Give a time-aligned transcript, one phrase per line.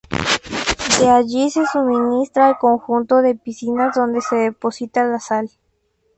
[0.99, 5.51] De allí se suministra al conjunto de piscinas donde se deposita la sal.